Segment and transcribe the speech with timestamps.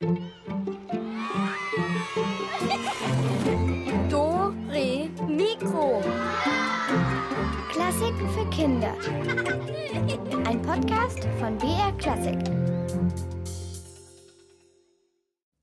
[0.00, 0.06] Do,
[4.70, 6.00] Re, Mikro.
[7.68, 8.94] Klassiken für Kinder.
[10.46, 12.38] Ein Podcast von BR Klassik.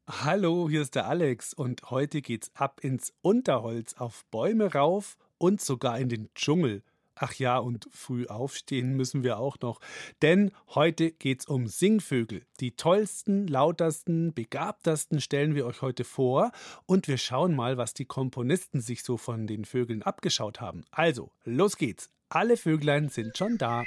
[0.10, 5.62] Hallo, hier ist der Alex und heute geht's ab ins Unterholz, auf Bäume rauf und
[5.62, 6.84] sogar in den Dschungel.
[7.16, 9.80] Ach ja, und früh aufstehen müssen wir auch noch.
[10.22, 12.46] Denn heute geht's um Singvögel.
[12.60, 16.52] Die tollsten, lautersten, begabtesten stellen wir euch heute vor.
[16.86, 20.84] Und wir schauen mal, was die Komponisten sich so von den Vögeln abgeschaut haben.
[20.92, 22.10] Also, los geht's.
[22.28, 23.84] Alle Vöglein sind schon da.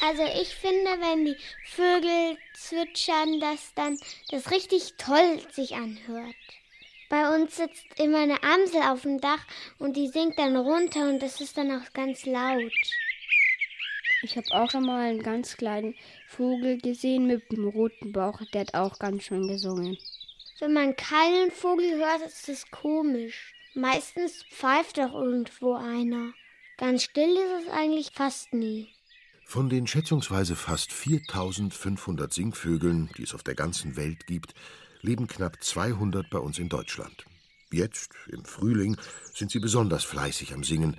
[0.00, 3.98] Also ich finde, wenn die Vögel zwitschern, dass dann
[4.30, 6.34] das richtig toll sich anhört.
[7.08, 9.44] Bei uns sitzt immer eine Amsel auf dem Dach
[9.78, 12.72] und die singt dann runter und das ist dann auch ganz laut.
[14.22, 15.94] Ich habe auch schon mal einen ganz kleinen
[16.26, 19.98] Vogel gesehen mit einem roten Bauch, der hat auch ganz schön gesungen.
[20.60, 23.52] Wenn man keinen Vogel hört, ist das komisch.
[23.74, 26.32] Meistens pfeift doch irgendwo einer.
[26.78, 28.88] Ganz still ist es eigentlich fast nie.
[29.44, 34.54] Von den schätzungsweise fast 4500 Singvögeln, die es auf der ganzen Welt gibt,
[35.04, 37.26] leben knapp 200 bei uns in Deutschland.
[37.70, 38.96] Jetzt, im Frühling,
[39.34, 40.96] sind sie besonders fleißig am Singen.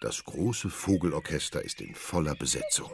[0.00, 2.90] Das große Vogelorchester ist in voller Besetzung.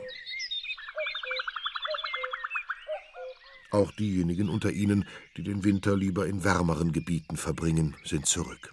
[3.73, 8.73] Auch diejenigen unter ihnen, die den Winter lieber in wärmeren Gebieten verbringen, sind zurück.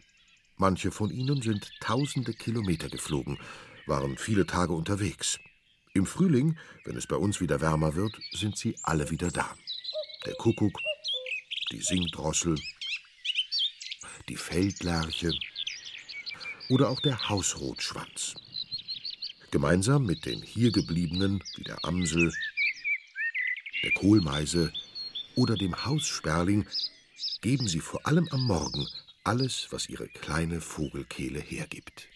[0.57, 3.39] Manche von ihnen sind tausende Kilometer geflogen,
[3.87, 5.39] waren viele Tage unterwegs.
[5.93, 9.55] Im Frühling, wenn es bei uns wieder wärmer wird, sind sie alle wieder da.
[10.25, 10.77] Der Kuckuck,
[11.71, 12.55] die Singdrossel,
[14.27, 15.31] die Feldlerche
[16.69, 18.35] oder auch der Hausrotschwanz.
[19.51, 22.31] Gemeinsam mit den hier gebliebenen wie der Amsel,
[23.83, 24.71] der Kohlmeise
[25.35, 26.67] oder dem Haussperling
[27.41, 28.87] geben sie vor allem am Morgen
[29.23, 32.07] alles, was ihre kleine Vogelkehle hergibt.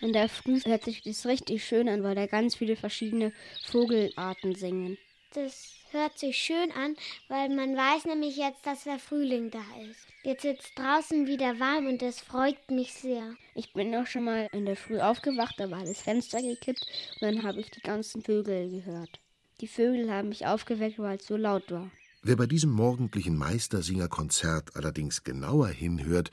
[0.00, 3.32] In der Früh hört sich das richtig schön an, weil da ganz viele verschiedene
[3.64, 4.98] Vogelarten singen.
[5.32, 6.96] Das hört sich schön an,
[7.28, 10.06] weil man weiß nämlich jetzt, dass der Frühling da ist.
[10.22, 13.34] Jetzt ist es draußen wieder warm und das freut mich sehr.
[13.54, 16.86] Ich bin auch schon mal in der Früh aufgewacht, da war das Fenster gekippt
[17.20, 19.20] und dann habe ich die ganzen Vögel gehört.
[19.60, 21.90] Die Vögel haben mich aufgeweckt, weil es so laut war.
[22.22, 26.30] Wer bei diesem morgendlichen Meistersingerkonzert allerdings genauer hinhört,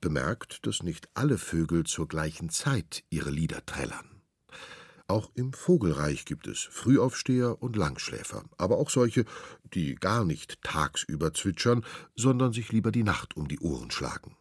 [0.00, 4.13] bemerkt, dass nicht alle Vögel zur gleichen Zeit ihre Lieder trällern.
[5.06, 9.26] Auch im Vogelreich gibt es Frühaufsteher und Langschläfer, aber auch solche,
[9.74, 11.84] die gar nicht tagsüber zwitschern,
[12.16, 14.36] sondern sich lieber die Nacht um die Ohren schlagen.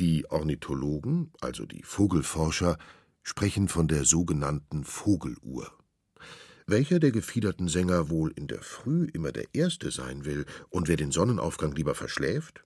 [0.00, 2.76] Die Ornithologen, also die Vogelforscher,
[3.22, 5.70] sprechen von der sogenannten Vogeluhr.
[6.66, 10.96] Welcher der gefiederten Sänger wohl in der Früh immer der Erste sein will und wer
[10.96, 12.64] den Sonnenaufgang lieber verschläft?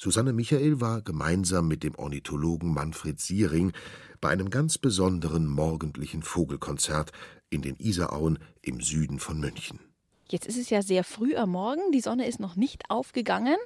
[0.00, 3.72] Susanne Michael war gemeinsam mit dem Ornithologen Manfred Siering
[4.20, 7.10] bei einem ganz besonderen morgendlichen Vogelkonzert
[7.50, 9.80] in den Isarauen im Süden von München.
[10.30, 13.56] Jetzt ist es ja sehr früh am Morgen, die Sonne ist noch nicht aufgegangen.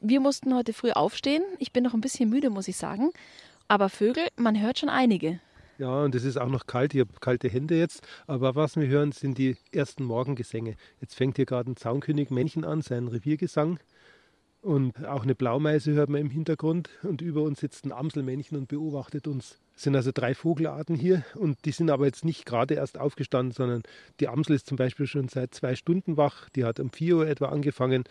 [0.00, 1.42] Wir mussten heute früh aufstehen.
[1.58, 3.10] Ich bin noch ein bisschen müde, muss ich sagen.
[3.66, 5.40] Aber Vögel, man hört schon einige.
[5.78, 6.94] Ja, und es ist auch noch kalt.
[6.94, 8.06] Ich habe kalte Hände jetzt.
[8.28, 10.76] Aber was wir hören, sind die ersten Morgengesänge.
[11.00, 13.80] Jetzt fängt hier gerade ein Zaunkönig Männchen an, sein Reviergesang.
[14.62, 16.90] Und auch eine Blaumeise hört man im Hintergrund.
[17.02, 19.58] Und über uns sitzt ein Amselmännchen und beobachtet uns.
[19.74, 21.24] Es sind also drei Vogelarten hier.
[21.34, 23.82] Und die sind aber jetzt nicht gerade erst aufgestanden, sondern
[24.20, 26.50] die Amsel ist zum Beispiel schon seit zwei Stunden wach.
[26.50, 28.04] Die hat um 4 Uhr etwa angefangen.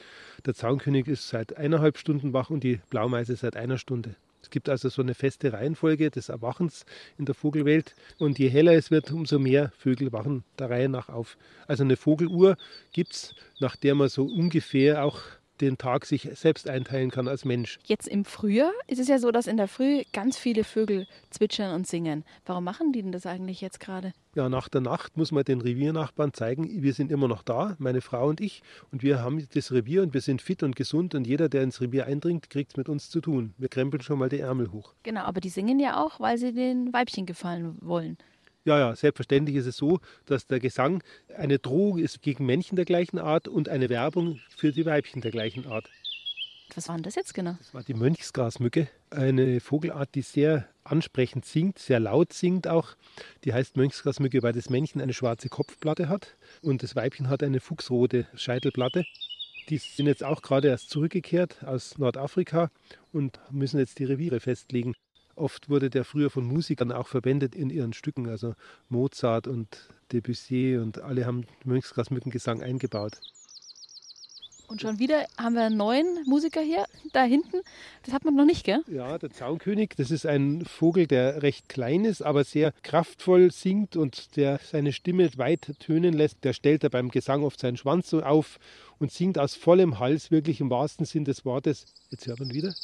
[0.46, 4.16] Der Zaunkönig ist seit eineinhalb Stunden wach und die Blaumeise seit einer Stunde.
[4.42, 6.86] Es gibt also so eine feste Reihenfolge des Erwachens
[7.20, 7.94] in der Vogelwelt.
[8.18, 11.38] Und je heller es wird, umso mehr Vögel wachen der Reihe nach auf.
[11.68, 12.58] Also eine Vogeluhr
[12.92, 15.22] gibt es, nach der man so ungefähr auch
[15.62, 17.80] den Tag sich selbst einteilen kann als Mensch.
[17.84, 21.74] Jetzt im Frühjahr ist es ja so, dass in der Früh ganz viele Vögel zwitschern
[21.74, 22.24] und singen.
[22.46, 24.14] Warum machen die denn das eigentlich jetzt gerade?
[24.36, 28.02] Ja, nach der Nacht muss man den Reviernachbarn zeigen, wir sind immer noch da, meine
[28.02, 28.62] Frau und ich.
[28.92, 31.82] Und wir haben das Revier und wir sind fit und gesund und jeder, der ins
[31.82, 33.54] Revier eindringt, kriegt es mit uns zu tun.
[33.58, 34.94] Wir krempeln schon mal die Ärmel hoch.
[35.04, 38.18] Genau, aber die singen ja auch, weil sie den Weibchen gefallen wollen.
[38.66, 41.02] Ja, ja, selbstverständlich ist es so, dass der Gesang
[41.36, 45.32] eine Drohung ist gegen Männchen der gleichen Art und eine Werbung für die Weibchen der
[45.32, 45.90] gleichen Art.
[46.76, 47.56] Was war denn das jetzt genau?
[47.58, 52.96] Das war die Mönchsgrasmücke, eine Vogelart, die sehr ansprechend singt, sehr laut singt auch.
[53.44, 57.60] Die heißt Mönchsgrasmücke, weil das Männchen eine schwarze Kopfplatte hat und das Weibchen hat eine
[57.60, 59.04] fuchsrote Scheitelplatte.
[59.70, 62.70] Die sind jetzt auch gerade erst zurückgekehrt aus Nordafrika
[63.12, 64.94] und müssen jetzt die Reviere festlegen.
[65.40, 68.56] Oft wurde der früher von Musikern auch verwendet in ihren Stücken, also
[68.90, 73.14] Mozart und Debussy und alle haben Mönchsgrasmückengesang eingebaut.
[74.68, 77.62] Und schon wieder haben wir einen neuen Musiker hier, da hinten.
[78.04, 78.82] Das hat man noch nicht, gell?
[78.88, 83.96] Ja, der Zaunkönig, das ist ein Vogel, der recht klein ist, aber sehr kraftvoll singt
[83.96, 86.44] und der seine Stimme weit tönen lässt.
[86.44, 88.60] Der stellt da beim Gesang oft seinen Schwanz so auf
[89.00, 91.86] und singt aus vollem Hals, wirklich im wahrsten Sinn des Wortes.
[92.12, 92.76] Jetzt hört man wieder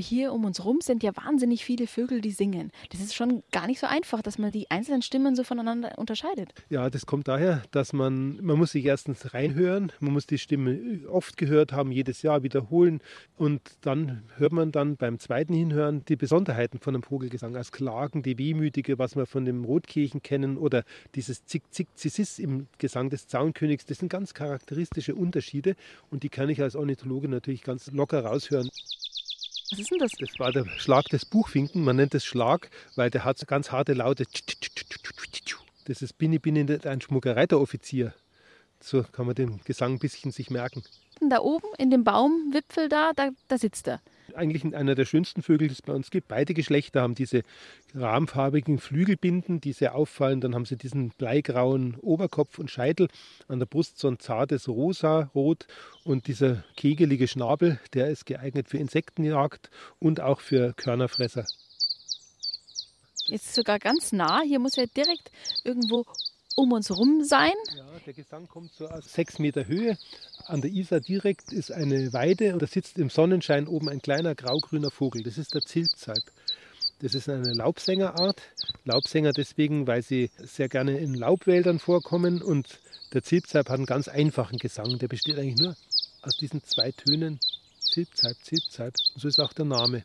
[0.00, 2.70] hier um uns rum sind ja wahnsinnig viele Vögel, die singen.
[2.90, 6.52] Das ist schon gar nicht so einfach, dass man die einzelnen Stimmen so voneinander unterscheidet.
[6.68, 11.00] Ja, das kommt daher, dass man, man muss sich erstens reinhören, man muss die Stimme
[11.08, 13.00] oft gehört haben, jedes Jahr wiederholen
[13.36, 18.22] und dann hört man dann beim zweiten Hinhören die Besonderheiten von einem Vogelgesang, als Klagen,
[18.22, 23.10] die Wehmütige, was wir von dem Rotkehlchen kennen oder dieses Zick, Zick, Zissis im Gesang
[23.10, 23.86] des Zaunkönigs.
[23.86, 25.76] Das sind ganz charakteristische Unterschiede
[26.10, 28.68] und die kann ich als Ornithologe natürlich ganz locker raushören.
[29.70, 30.12] Was ist denn das?
[30.18, 31.84] Das war der Schlag des Buchfinken.
[31.84, 34.24] Man nennt es Schlag, weil der hat so ganz harte Laute.
[35.84, 38.12] Das ist Bini Bini ein Schmuckereiteroffizier.
[38.80, 40.82] So kann man den Gesang ein bisschen sich merken.
[41.20, 44.00] Da oben in dem Baumwipfel da, da, da sitzt er
[44.36, 46.28] eigentlich einer der schönsten Vögel, die es bei uns gibt.
[46.28, 47.42] Beide Geschlechter haben diese
[47.94, 50.40] rahmfarbigen Flügelbinden, die sehr auffallen.
[50.40, 53.08] Dann haben sie diesen bleigrauen Oberkopf und Scheitel,
[53.48, 55.66] an der Brust so ein zartes Rosa-Rot
[56.04, 61.46] und dieser kegelige Schnabel, der ist geeignet für Insektenjagd und auch für Körnerfresser.
[63.26, 64.40] Jetzt sogar ganz nah.
[64.42, 65.30] Hier muss er direkt
[65.64, 66.04] irgendwo
[66.56, 67.52] um uns rum sein.
[67.76, 69.96] Ja, der Gesang kommt so aus sechs Meter Höhe.
[70.50, 74.34] An der Isar direkt ist eine Weide und da sitzt im Sonnenschein oben ein kleiner
[74.34, 75.22] graugrüner Vogel.
[75.22, 76.24] Das ist der Zilpzalp.
[76.98, 78.42] Das ist eine Laubsängerart.
[78.84, 82.42] Laubsänger deswegen, weil sie sehr gerne in Laubwäldern vorkommen.
[82.42, 82.80] Und
[83.12, 84.98] der Zilpzalp hat einen ganz einfachen Gesang.
[84.98, 85.76] Der besteht eigentlich nur
[86.22, 87.38] aus diesen zwei Tönen.
[87.78, 88.94] Zilpzalp, Zilpzalp.
[89.14, 90.02] Und so ist auch der Name.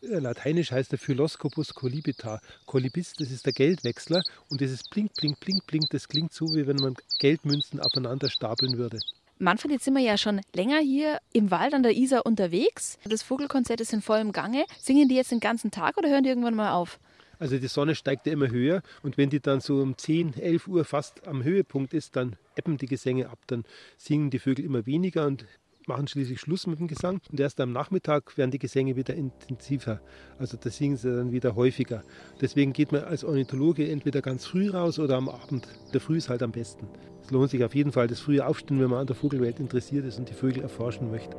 [0.00, 2.40] Lateinisch heißt der Philoscopus colibita.
[2.66, 6.66] Colibis, das ist der Geldwechsler und dieses Blink, Blink, Blink, Blink, das klingt so, wie
[6.66, 9.00] wenn man Geldmünzen aufeinander stapeln würde.
[9.38, 12.98] Manfred, jetzt sind wir ja schon länger hier im Wald an der Isar unterwegs.
[13.04, 14.64] Das Vogelkonzert ist in vollem Gange.
[14.78, 17.00] Singen die jetzt den ganzen Tag oder hören die irgendwann mal auf?
[17.40, 20.68] Also die Sonne steigt ja immer höher und wenn die dann so um 10, 11
[20.68, 23.64] Uhr fast am Höhepunkt ist, dann ebben die Gesänge ab, dann
[23.98, 25.44] singen die Vögel immer weniger und
[25.88, 30.00] machen schließlich Schluss mit dem Gesang und erst am Nachmittag werden die Gesänge wieder intensiver.
[30.38, 32.02] Also da singen sie dann wieder häufiger.
[32.40, 35.68] Deswegen geht man als Ornithologe entweder ganz früh raus oder am Abend.
[35.92, 36.88] Der Früh ist halt am besten.
[37.22, 40.04] Es lohnt sich auf jeden Fall das frühe Aufstehen, wenn man an der Vogelwelt interessiert
[40.04, 41.36] ist und die Vögel erforschen möchte.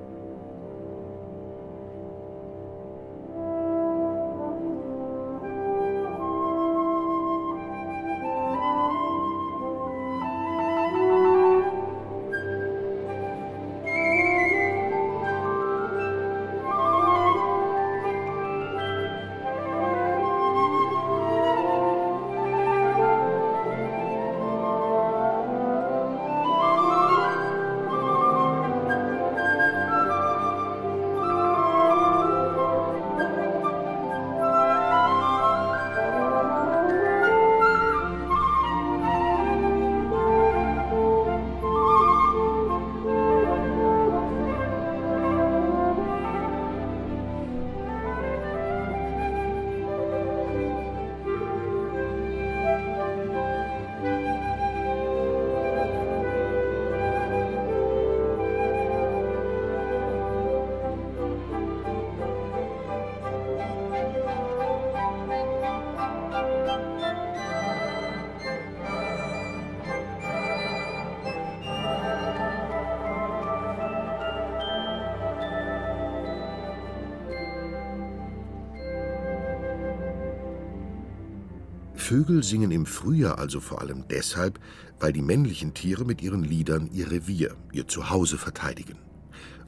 [82.08, 84.60] Vögel singen im Frühjahr also vor allem deshalb,
[85.00, 89.00] weil die männlichen Tiere mit ihren Liedern ihr Revier, ihr Zuhause verteidigen.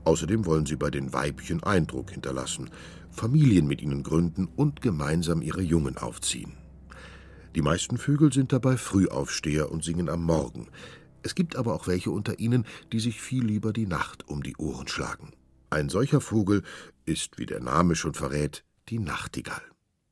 [0.04, 2.70] Außerdem wollen sie bei den Weibchen Eindruck hinterlassen,
[3.10, 6.54] Familien mit ihnen gründen und gemeinsam ihre Jungen aufziehen.
[7.56, 10.68] Die meisten Vögel sind dabei Frühaufsteher und singen am Morgen.
[11.24, 14.56] Es gibt aber auch welche unter ihnen, die sich viel lieber die Nacht um die
[14.58, 15.32] Ohren schlagen.
[15.72, 16.62] Ein solcher Vogel
[17.04, 19.64] ist, wie der Name schon verrät, die Nachtigall.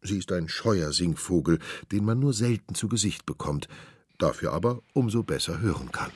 [0.06, 1.60] Sie ist ein scheuer Singvogel,
[1.92, 3.68] den man nur selten zu Gesicht bekommt,
[4.20, 6.12] dafür aber umso besser hören kann.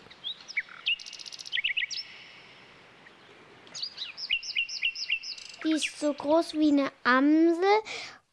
[5.63, 7.63] Die ist so groß wie eine Amsel,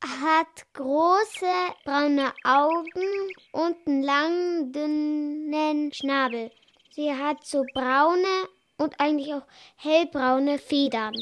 [0.02, 1.46] hat große
[1.84, 6.52] braune Augen und einen langen, dünnen Schnabel.
[6.94, 9.46] Sie hat so braune und eigentlich auch
[9.76, 11.14] hellbraune Federn.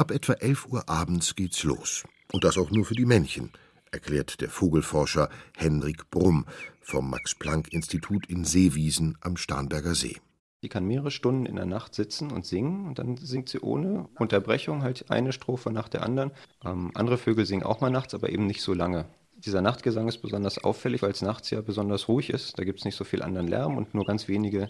[0.00, 2.04] Ab etwa 11 Uhr abends geht's los.
[2.32, 3.50] Und das auch nur für die Männchen.
[3.90, 6.46] erklärt der Vogelforscher Henrik Brumm
[6.80, 10.16] vom Max-Planck-Institut in Seewiesen am Starnberger See.
[10.62, 14.08] Die kann mehrere Stunden in der Nacht sitzen und singen und dann singt sie ohne
[14.18, 16.30] Unterbrechung halt eine Strophe nach der anderen.
[16.64, 19.04] Ähm, andere Vögel singen auch mal nachts, aber eben nicht so lange.
[19.36, 22.58] Dieser Nachtgesang ist besonders auffällig, weil es nachts ja besonders ruhig ist.
[22.58, 24.68] Da gibt es nicht so viel anderen Lärm und nur ganz wenige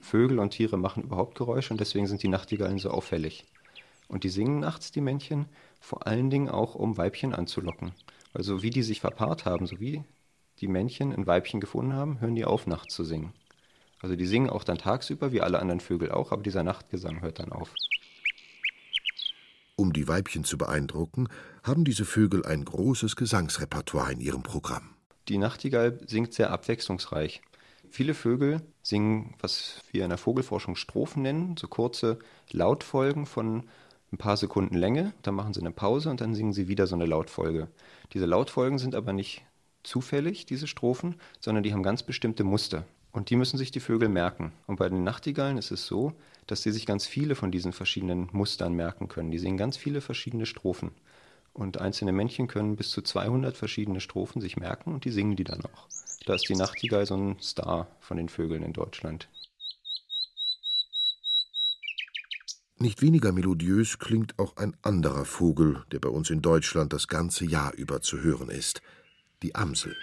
[0.00, 3.44] Vögel und Tiere machen überhaupt Geräusche und deswegen sind die Nachtigallen so auffällig.
[4.10, 5.46] Und die singen nachts, die Männchen,
[5.78, 7.92] vor allen Dingen auch, um Weibchen anzulocken.
[8.34, 10.02] Also wie die sich verpaart haben, so wie
[10.58, 13.32] die Männchen ein Weibchen gefunden haben, hören die auf, nachts zu singen.
[14.00, 17.38] Also die singen auch dann tagsüber, wie alle anderen Vögel auch, aber dieser Nachtgesang hört
[17.38, 17.72] dann auf.
[19.76, 21.28] Um die Weibchen zu beeindrucken,
[21.62, 24.90] haben diese Vögel ein großes Gesangsrepertoire in ihrem Programm.
[25.28, 27.42] Die Nachtigall singt sehr abwechslungsreich.
[27.88, 32.18] Viele Vögel singen, was wir in der Vogelforschung Strophen nennen, so kurze
[32.50, 33.68] Lautfolgen von
[34.12, 35.12] ein paar Sekunden Länge.
[35.22, 37.68] Dann machen sie eine Pause und dann singen sie wieder so eine Lautfolge.
[38.12, 39.42] Diese Lautfolgen sind aber nicht
[39.82, 42.84] zufällig, diese Strophen, sondern die haben ganz bestimmte Muster.
[43.12, 44.52] Und die müssen sich die Vögel merken.
[44.66, 46.12] Und bei den Nachtigallen ist es so,
[46.46, 49.30] dass sie sich ganz viele von diesen verschiedenen Mustern merken können.
[49.30, 50.92] Die singen ganz viele verschiedene Strophen.
[51.52, 55.44] Und einzelne Männchen können bis zu 200 verschiedene Strophen sich merken und die singen die
[55.44, 55.88] dann auch.
[56.26, 59.28] Da ist die Nachtigall so ein Star von den Vögeln in Deutschland.
[62.82, 67.44] Nicht weniger melodiös klingt auch ein anderer Vogel, der bei uns in Deutschland das ganze
[67.44, 68.80] Jahr über zu hören ist:
[69.42, 69.94] die Amsel.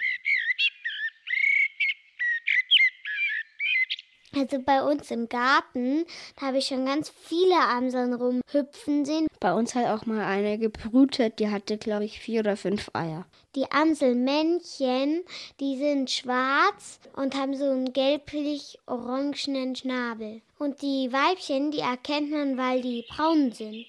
[4.32, 6.04] Also bei uns im Garten,
[6.36, 9.26] da habe ich schon ganz viele Amseln rumhüpfen sehen.
[9.40, 13.26] Bei uns hat auch mal eine gebrütet, die hatte, glaube ich, vier oder fünf Eier.
[13.56, 15.24] Die Amselmännchen,
[15.58, 20.42] die sind schwarz und haben so einen gelblich-orangenen Schnabel.
[20.58, 23.86] Und die Weibchen, die erkennt man, weil die braun sind.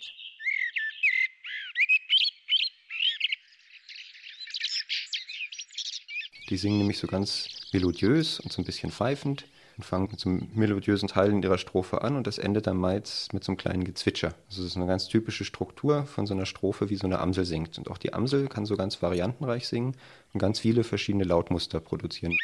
[6.50, 9.46] Die singen nämlich so ganz melodiös und so ein bisschen pfeifend
[9.78, 12.78] und fangen mit so einem melodiösen Teil in ihrer Strophe an und das endet dann
[12.78, 14.36] meist mit so einem kleinen Gezwitscher.
[14.50, 17.46] Also das ist eine ganz typische Struktur von so einer Strophe, wie so eine Amsel
[17.46, 17.78] singt.
[17.78, 19.96] Und auch die Amsel kann so ganz variantenreich singen
[20.34, 22.36] und ganz viele verschiedene Lautmuster produzieren.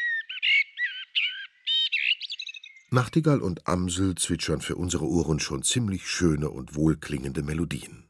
[2.95, 8.05] Nachtigall und Amsel zwitschern für unsere Ohren schon ziemlich schöne und wohlklingende Melodien.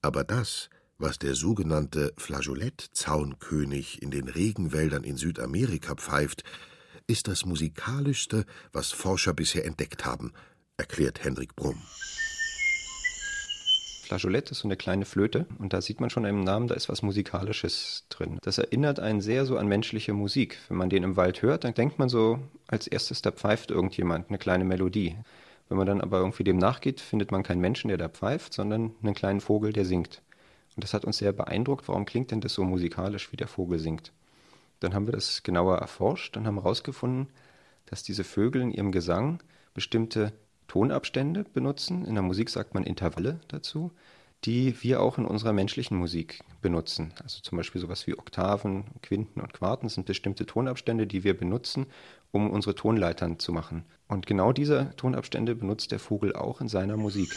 [0.00, 6.44] Aber das, was der sogenannte Flageolett-Zaunkönig in den Regenwäldern in Südamerika pfeift,
[7.08, 10.32] ist das musikalischste, was Forscher bisher entdeckt haben,
[10.78, 11.82] erklärt Henrik Brumm.
[14.10, 16.88] Flageolett ist so eine kleine Flöte und da sieht man schon im Namen, da ist
[16.88, 18.40] was Musikalisches drin.
[18.42, 20.58] Das erinnert einen sehr so an menschliche Musik.
[20.66, 24.28] Wenn man den im Wald hört, dann denkt man so, als erstes, da pfeift irgendjemand
[24.28, 25.16] eine kleine Melodie.
[25.68, 28.96] Wenn man dann aber irgendwie dem nachgeht, findet man keinen Menschen, der da pfeift, sondern
[29.00, 30.22] einen kleinen Vogel, der singt.
[30.74, 31.86] Und das hat uns sehr beeindruckt.
[31.86, 34.12] Warum klingt denn das so musikalisch, wie der Vogel singt?
[34.80, 37.28] Dann haben wir das genauer erforscht und haben herausgefunden,
[37.86, 39.40] dass diese Vögel in ihrem Gesang
[39.72, 40.32] bestimmte
[40.70, 42.04] Tonabstände benutzen.
[42.04, 43.90] In der Musik sagt man Intervalle dazu,
[44.44, 47.12] die wir auch in unserer menschlichen Musik benutzen.
[47.20, 51.86] Also zum Beispiel sowas wie Oktaven, Quinten und Quarten sind bestimmte Tonabstände, die wir benutzen,
[52.30, 53.84] um unsere Tonleitern zu machen.
[54.06, 57.34] Und genau diese Tonabstände benutzt der Vogel auch in seiner Musik.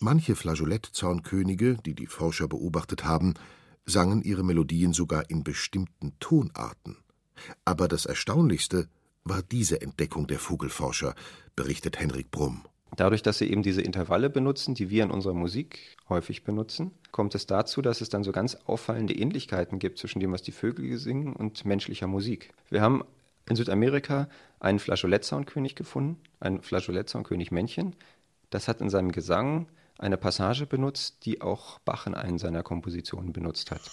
[0.00, 3.32] Manche Flageolettzaunkönige, die die Forscher beobachtet haben,
[3.86, 6.98] sangen ihre Melodien sogar in bestimmten Tonarten.
[7.64, 8.90] Aber das Erstaunlichste
[9.24, 11.14] war diese Entdeckung der Vogelforscher,
[11.56, 12.64] berichtet Henrik Brumm.
[12.94, 17.34] Dadurch, dass sie eben diese Intervalle benutzen, die wir in unserer Musik häufig benutzen, kommt
[17.34, 20.98] es dazu, dass es dann so ganz auffallende Ähnlichkeiten gibt zwischen dem, was die Vögel
[20.98, 22.52] singen und menschlicher Musik.
[22.68, 23.02] Wir haben
[23.48, 24.28] in Südamerika
[24.60, 27.96] einen Flageolettzaunkönig gefunden, ein Flageolettzaunkönig-Männchen.
[28.50, 33.32] Das hat in seinem Gesang eine Passage benutzt, die auch Bach in einen seiner Kompositionen
[33.32, 33.90] benutzt hat.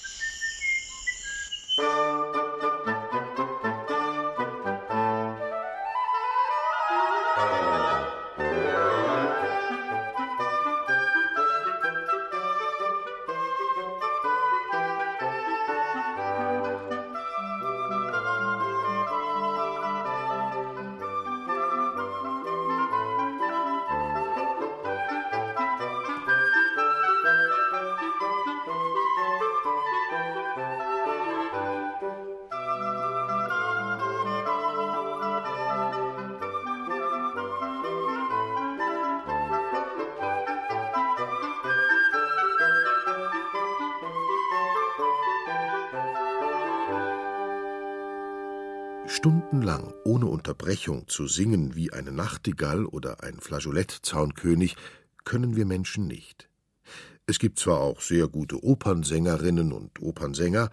[49.10, 54.76] Stundenlang ohne Unterbrechung zu singen wie eine Nachtigall oder ein Flageolettzaunkönig
[55.26, 56.48] können wir Menschen nicht.
[57.26, 60.70] Es gibt zwar auch sehr gute Opernsängerinnen und Opernsänger,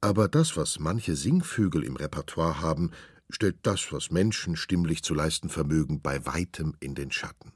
[0.00, 2.90] aber das, was manche Singvögel im Repertoire haben,
[3.30, 7.52] stellt das, was Menschen stimmlich zu leisten vermögen, bei weitem in den Schatten.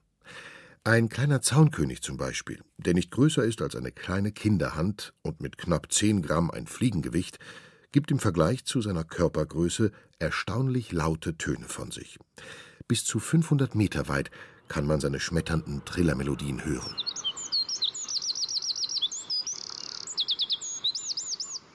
[0.85, 5.59] Ein kleiner Zaunkönig zum Beispiel, der nicht größer ist als eine kleine Kinderhand und mit
[5.59, 7.41] knapp zehn Gramm ein Fliegengewicht,
[7.95, 12.19] gibt im Vergleich zu seiner Körpergröße erstaunlich laute Töne von sich.
[12.89, 14.33] Bis zu 500 Meter weit
[14.67, 16.93] kann man seine schmetternden Trillermelodien hören.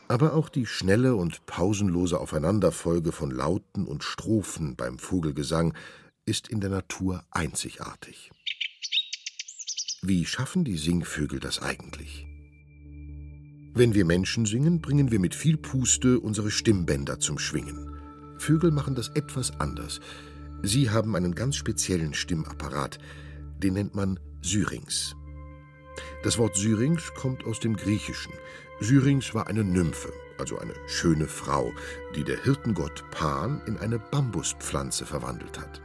[0.10, 5.74] Aber auch die schnelle und pausenlose Aufeinanderfolge von Lauten und Strophen beim Vogelgesang
[6.26, 8.30] ist in der Natur einzigartig.
[10.02, 12.29] Wie schaffen die Singvögel das eigentlich?
[13.80, 17.98] Wenn wir Menschen singen, bringen wir mit viel Puste unsere Stimmbänder zum Schwingen.
[18.38, 20.02] Vögel machen das etwas anders.
[20.62, 22.98] Sie haben einen ganz speziellen Stimmapparat,
[23.64, 25.16] den nennt man Syrinx.
[26.24, 28.34] Das Wort Syrinx kommt aus dem Griechischen.
[28.82, 31.72] Syrinx war eine Nymphe, also eine schöne Frau,
[32.18, 35.82] die der Hirtengott Pan in eine Bambuspflanze verwandelt hat.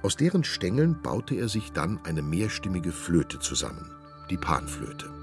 [0.00, 3.90] Aus deren Stängeln baute er sich dann eine mehrstimmige Flöte zusammen,
[4.30, 5.21] die Panflöte.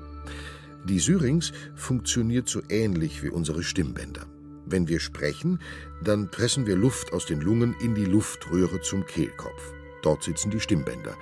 [0.86, 4.26] Die Syrinx funktioniert so ähnlich wie unsere Stimmbänder.
[4.66, 5.60] Wenn wir sprechen,
[6.04, 9.74] dann pressen wir Luft aus den Lungen in die Luftröhre zum Kehlkopf.
[10.04, 11.16] Dort sitzen die Stimmbänder.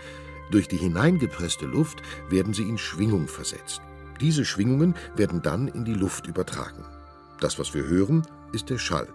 [0.51, 3.81] Durch die hineingepresste Luft werden sie in Schwingung versetzt.
[4.21, 6.85] Diese Schwingungen werden dann in die Luft übertragen.
[7.39, 9.07] Das, was wir hören, ist der Schall.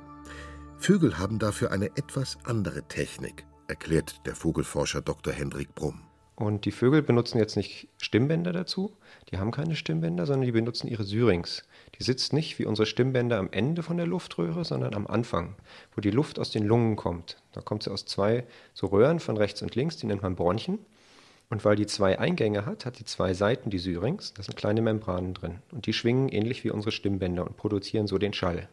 [0.79, 5.33] Vögel haben dafür eine etwas andere Technik, erklärt der Vogelforscher Dr.
[5.33, 6.03] Hendrik Brumm.
[6.35, 8.97] Und die Vögel benutzen jetzt nicht Stimmbänder dazu,
[9.31, 11.65] die haben keine Stimmbänder, sondern die benutzen ihre Syrinx.
[11.99, 15.55] Die sitzt nicht wie unsere Stimmbänder am Ende von der Luftröhre, sondern am Anfang,
[15.95, 17.37] wo die Luft aus den Lungen kommt.
[17.53, 20.79] Da kommt sie aus zwei so Röhren von rechts und links, die nennt man Bronchien.
[21.51, 24.81] Und weil die zwei Eingänge hat, hat die zwei Seiten die Syrinx, da sind kleine
[24.81, 25.59] Membranen drin.
[25.71, 28.71] Und die schwingen ähnlich wie unsere Stimmbänder und produzieren so den Schall.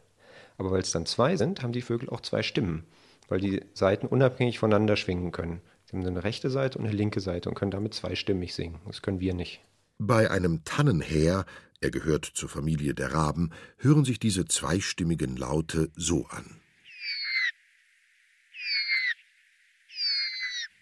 [0.57, 2.85] Aber weil es dann zwei sind, haben die Vögel auch zwei Stimmen,
[3.27, 5.61] weil die Seiten unabhängig voneinander schwingen können.
[5.89, 8.79] Sie haben eine rechte Seite und eine linke Seite und können damit zweistimmig singen.
[8.85, 9.61] Das können wir nicht.
[9.97, 11.47] Bei einem Tannenhäher,
[11.81, 16.61] er gehört zur Familie der Raben, hören sich diese zweistimmigen Laute so an.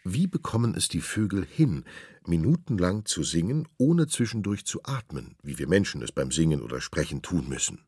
[0.03, 1.85] Wie bekommen es die Vögel hin,
[2.25, 7.21] minutenlang zu singen, ohne zwischendurch zu atmen, wie wir Menschen es beim Singen oder Sprechen
[7.21, 7.85] tun müssen?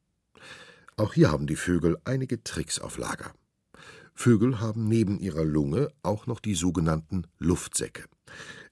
[0.95, 3.33] Auch hier haben die Vögel einige Tricks auf Lager.
[4.21, 8.03] Vögel haben neben ihrer Lunge auch noch die sogenannten Luftsäcke.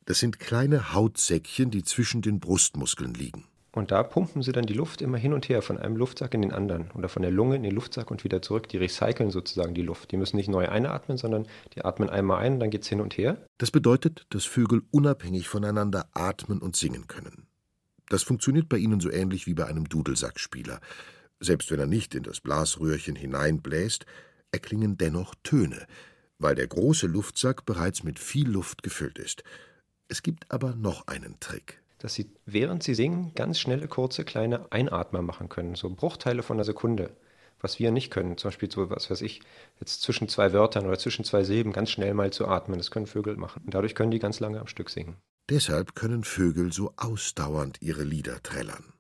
[0.04, 3.46] Das sind kleine Hautsäckchen, die zwischen den Brustmuskeln liegen.
[3.72, 6.42] Und da pumpen sie dann die Luft immer hin und her von einem Luftsack in
[6.42, 8.68] den anderen oder von der Lunge in den Luftsack und wieder zurück.
[8.68, 10.12] Die recyceln sozusagen die Luft.
[10.12, 13.18] Die müssen nicht neu einatmen, sondern die atmen einmal ein, dann geht es hin und
[13.18, 13.38] her.
[13.58, 17.48] Das bedeutet, dass Vögel unabhängig voneinander atmen und singen können.
[18.10, 20.82] Das funktioniert bei ihnen so ähnlich wie bei einem Dudelsackspieler.
[21.40, 24.06] Selbst wenn er nicht in das Blasröhrchen hineinbläst,
[24.52, 25.88] erklingen dennoch Töne,
[26.40, 29.44] weil der große Luftsack bereits mit viel Luft gefüllt ist.
[30.08, 34.72] Es gibt aber noch einen Trick dass sie, während sie singen, ganz schnelle, kurze, kleine
[34.72, 37.16] Einatmer machen können, so Bruchteile von einer Sekunde,
[37.60, 38.38] was wir nicht können.
[38.38, 39.42] Zum Beispiel so, was weiß ich,
[39.80, 42.78] jetzt zwischen zwei Wörtern oder zwischen zwei Silben ganz schnell mal zu atmen.
[42.78, 43.64] Das können Vögel machen.
[43.66, 45.18] Und dadurch können die ganz lange am Stück singen.
[45.50, 48.94] Deshalb können Vögel so ausdauernd ihre Lieder trällern.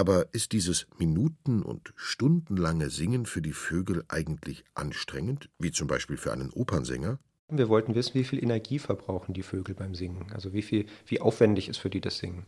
[0.00, 6.16] Aber ist dieses minuten- und stundenlange Singen für die Vögel eigentlich anstrengend, wie zum Beispiel
[6.16, 7.18] für einen Opernsänger?
[7.50, 11.20] Wir wollten wissen, wie viel Energie verbrauchen die Vögel beim Singen, also wie, viel, wie
[11.20, 12.46] aufwendig ist für die das Singen.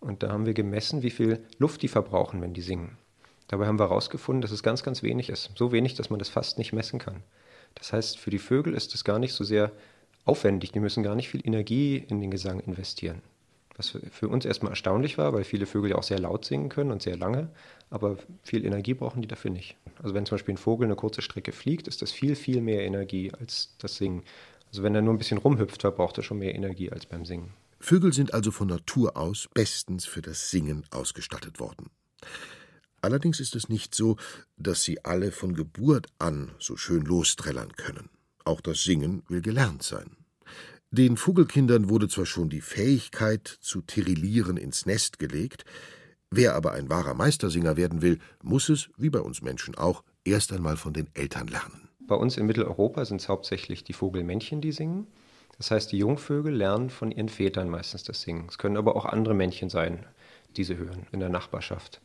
[0.00, 2.98] Und da haben wir gemessen, wie viel Luft die verbrauchen, wenn die singen.
[3.46, 5.52] Dabei haben wir herausgefunden, dass es ganz, ganz wenig ist.
[5.54, 7.22] So wenig, dass man das fast nicht messen kann.
[7.76, 9.70] Das heißt, für die Vögel ist es gar nicht so sehr
[10.24, 10.72] aufwendig.
[10.72, 13.22] Die müssen gar nicht viel Energie in den Gesang investieren.
[13.78, 16.90] Was für uns erstmal erstaunlich war, weil viele Vögel ja auch sehr laut singen können
[16.90, 17.48] und sehr lange,
[17.90, 19.76] aber viel Energie brauchen die dafür nicht.
[20.02, 22.84] Also wenn zum Beispiel ein Vogel eine kurze Strecke fliegt, ist das viel, viel mehr
[22.84, 24.24] Energie als das Singen.
[24.68, 27.54] Also wenn er nur ein bisschen rumhüpft, verbraucht er schon mehr Energie als beim Singen.
[27.80, 31.90] Vögel sind also von Natur aus bestens für das Singen ausgestattet worden.
[33.00, 34.16] Allerdings ist es nicht so,
[34.56, 38.10] dass sie alle von Geburt an so schön losträllern können.
[38.44, 40.16] Auch das Singen will gelernt sein.
[40.90, 45.64] Den Vogelkindern wurde zwar schon die Fähigkeit zu tirillieren ins Nest gelegt,
[46.30, 50.50] wer aber ein wahrer Meistersinger werden will, muss es, wie bei uns Menschen auch, erst
[50.50, 51.90] einmal von den Eltern lernen.
[52.00, 55.06] Bei uns in Mitteleuropa sind es hauptsächlich die Vogelmännchen, die singen.
[55.58, 58.46] Das heißt, die Jungvögel lernen von ihren Vätern meistens das Singen.
[58.48, 60.06] Es können aber auch andere Männchen sein,
[60.56, 62.00] die sie hören in der Nachbarschaft.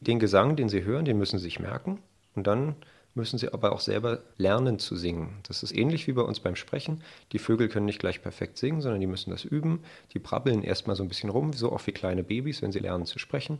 [0.00, 1.98] Den Gesang, den sie hören, den müssen sie sich merken
[2.36, 2.76] und dann
[3.14, 5.38] müssen sie aber auch selber lernen zu singen.
[5.48, 7.02] Das ist ähnlich wie bei uns beim Sprechen.
[7.32, 9.80] Die Vögel können nicht gleich perfekt singen, sondern die müssen das üben.
[10.12, 13.06] Die brabbeln erstmal so ein bisschen rum, so auch wie kleine Babys, wenn sie lernen
[13.06, 13.58] zu sprechen.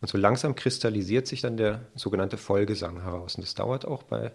[0.00, 3.34] Und so langsam kristallisiert sich dann der sogenannte Vollgesang heraus.
[3.36, 4.32] Und das dauert auch bei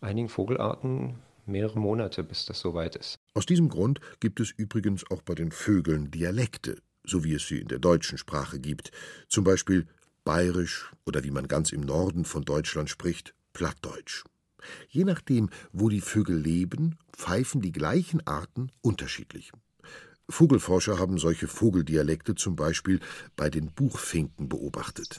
[0.00, 1.14] einigen Vogelarten
[1.46, 3.16] mehrere Monate, bis das soweit ist.
[3.34, 7.60] Aus diesem Grund gibt es übrigens auch bei den Vögeln Dialekte, so wie es sie
[7.60, 8.90] in der deutschen Sprache gibt,
[9.28, 9.86] zum Beispiel
[10.24, 14.24] bayerisch oder wie man ganz im Norden von Deutschland spricht, Plattdeutsch.
[14.90, 19.50] Je nachdem, wo die Vögel leben, pfeifen die gleichen Arten unterschiedlich.
[20.28, 23.00] Vogelforscher haben solche Vogeldialekte zum Beispiel
[23.34, 25.18] bei den Buchfinken beobachtet.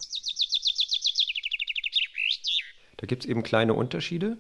[2.98, 4.38] Da gibt es eben kleine Unterschiede,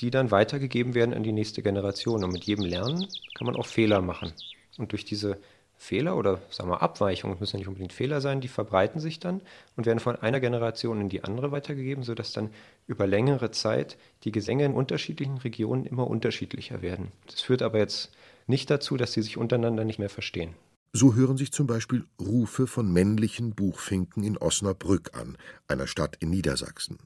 [0.00, 2.24] die dann weitergegeben werden an die nächste Generation.
[2.24, 4.34] Und mit jedem Lernen kann man auch Fehler machen.
[4.76, 5.40] Und durch diese
[5.80, 9.40] Fehler oder sagen wir Abweichungen, müssen ja nicht unbedingt Fehler sein, die verbreiten sich dann
[9.76, 12.50] und werden von einer Generation in die andere weitergegeben, sodass dann
[12.88, 17.12] über längere Zeit die Gesänge in unterschiedlichen Regionen immer unterschiedlicher werden.
[17.26, 18.10] Das führt aber jetzt
[18.48, 20.54] nicht dazu, dass sie sich untereinander nicht mehr verstehen.
[20.92, 25.38] So hören sich zum Beispiel Rufe von männlichen Buchfinken in Osnabrück an,
[25.68, 26.98] einer Stadt in Niedersachsen.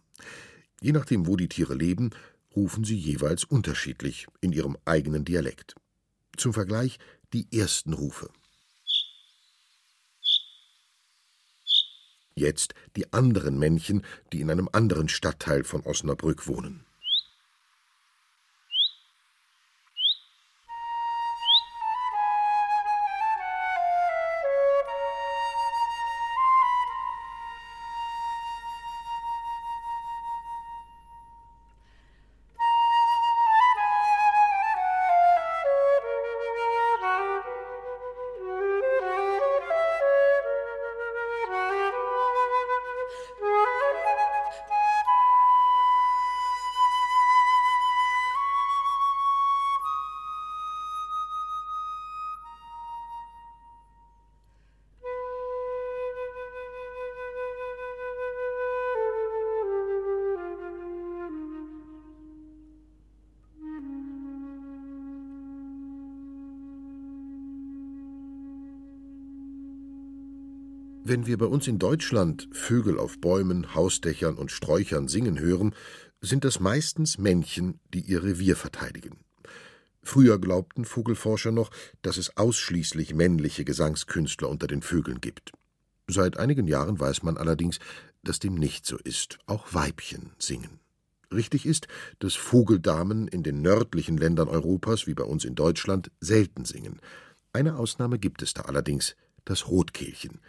[0.81, 2.11] Je nachdem, wo die Tiere leben,
[2.57, 5.75] rufen sie jeweils unterschiedlich in ihrem eigenen Dialekt.
[6.37, 6.99] Zum Vergleich
[7.33, 8.31] die ersten Rufe.
[12.35, 16.85] Jetzt die anderen Männchen, die in einem anderen Stadtteil von Osnabrück wohnen.
[71.05, 75.75] Wenn wir bei uns in Deutschland Vögel auf Bäumen, Hausdächern und Sträuchern singen hören,
[76.21, 79.19] sind das meistens Männchen, die ihr Revier verteidigen.
[80.05, 85.51] Früher glaubten Vogelforscher noch, dass es ausschließlich männliche Gesangskünstler unter den Vögeln gibt.
[86.07, 87.81] Seit einigen Jahren weiß man allerdings,
[88.23, 89.41] dass dem nicht so ist.
[89.47, 90.79] Auch Weibchen singen.
[91.33, 91.89] Richtig ist,
[92.21, 97.01] dass Vogeldamen in den nördlichen Ländern Europas, wie bei uns in Deutschland, selten singen.
[97.53, 100.41] Eine Ausnahme gibt es da allerdings, das Rotkehlchen.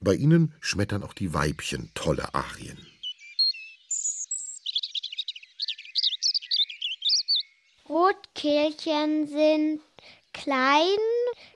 [0.00, 2.78] Bei ihnen schmettern auch die Weibchen tolle Arien.
[7.88, 9.80] Rotkehlchen sind
[10.32, 10.98] klein.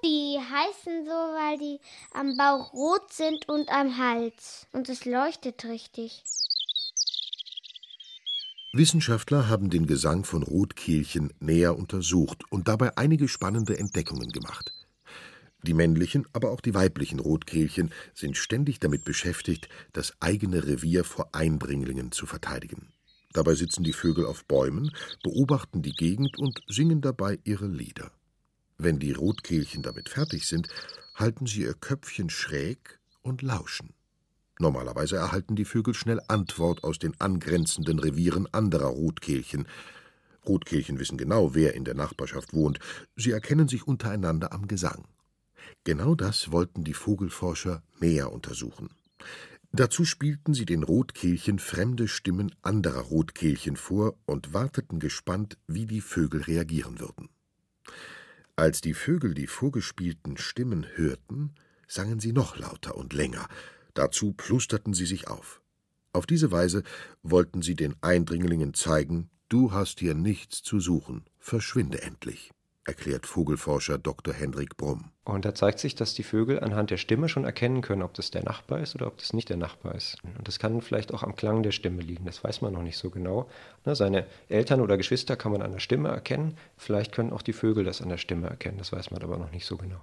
[0.04, 1.80] Die heißen so, weil die
[2.12, 4.66] am Bauch rot sind und am Hals.
[4.72, 6.22] Und es leuchtet richtig.
[8.72, 14.72] Wissenschaftler haben den Gesang von Rotkehlchen näher untersucht und dabei einige spannende Entdeckungen gemacht.
[15.62, 21.34] Die männlichen, aber auch die weiblichen Rotkehlchen sind ständig damit beschäftigt, das eigene Revier vor
[21.34, 22.88] Eindringlingen zu verteidigen.
[23.32, 24.90] Dabei sitzen die Vögel auf Bäumen,
[25.22, 28.10] beobachten die Gegend und singen dabei ihre Lieder.
[28.78, 30.68] Wenn die Rotkehlchen damit fertig sind,
[31.14, 33.92] halten sie ihr Köpfchen schräg und lauschen.
[34.58, 39.66] Normalerweise erhalten die Vögel schnell Antwort aus den angrenzenden Revieren anderer Rotkehlchen.
[40.46, 42.78] Rotkehlchen wissen genau, wer in der Nachbarschaft wohnt.
[43.16, 45.04] Sie erkennen sich untereinander am Gesang.
[45.84, 48.90] Genau das wollten die Vogelforscher näher untersuchen.
[49.72, 56.00] Dazu spielten sie den Rotkehlchen fremde Stimmen anderer Rotkehlchen vor und warteten gespannt, wie die
[56.00, 57.28] Vögel reagieren würden.
[58.56, 61.54] Als die Vögel die vorgespielten Stimmen hörten,
[61.86, 63.48] sangen sie noch lauter und länger,
[63.94, 65.62] dazu plusterten sie sich auf.
[66.12, 66.82] Auf diese Weise
[67.22, 72.50] wollten sie den Eindringlingen zeigen, du hast hier nichts zu suchen, verschwinde endlich
[72.86, 74.34] erklärt Vogelforscher Dr.
[74.34, 75.10] Hendrik Brumm.
[75.24, 78.30] Und da zeigt sich, dass die Vögel anhand der Stimme schon erkennen können, ob das
[78.30, 80.16] der Nachbar ist oder ob das nicht der Nachbar ist.
[80.24, 82.98] Und das kann vielleicht auch am Klang der Stimme liegen, das weiß man noch nicht
[82.98, 83.48] so genau.
[83.84, 87.84] seine Eltern oder Geschwister kann man an der Stimme erkennen, vielleicht können auch die Vögel
[87.84, 90.00] das an der Stimme erkennen, das weiß man aber noch nicht so genau.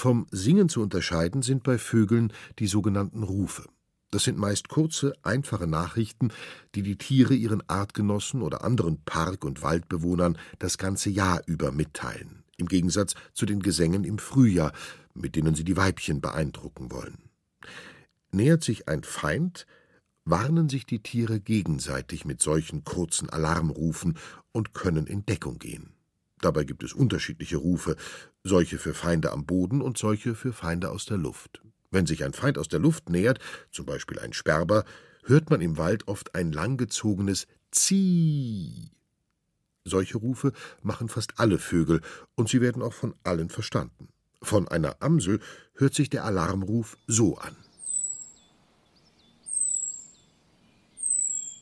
[0.00, 3.66] Vom Singen zu unterscheiden sind bei Vögeln die sogenannten Rufe.
[4.10, 6.32] Das sind meist kurze, einfache Nachrichten,
[6.74, 12.44] die die Tiere ihren Artgenossen oder anderen Park- und Waldbewohnern das ganze Jahr über mitteilen,
[12.56, 14.72] im Gegensatz zu den Gesängen im Frühjahr,
[15.12, 17.18] mit denen sie die Weibchen beeindrucken wollen.
[18.32, 19.66] Nähert sich ein Feind,
[20.24, 24.16] warnen sich die Tiere gegenseitig mit solchen kurzen Alarmrufen
[24.52, 25.92] und können in Deckung gehen.
[26.40, 27.96] Dabei gibt es unterschiedliche Rufe,
[28.44, 31.62] solche für Feinde am Boden und solche für Feinde aus der Luft.
[31.90, 34.84] Wenn sich ein Feind aus der Luft nähert, zum Beispiel ein Sperber,
[35.24, 38.90] hört man im Wald oft ein langgezogenes Zieh.
[39.84, 42.00] Solche Rufe machen fast alle Vögel,
[42.36, 44.08] und sie werden auch von allen verstanden.
[44.42, 45.40] Von einer Amsel
[45.74, 47.56] hört sich der Alarmruf so an.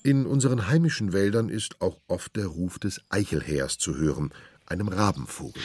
[0.05, 4.33] In unseren heimischen Wäldern ist auch oft der Ruf des Eichelhähers zu hören,
[4.71, 5.63] einem Rabenvogel.